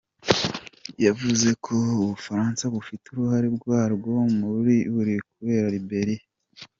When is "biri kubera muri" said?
4.97-5.77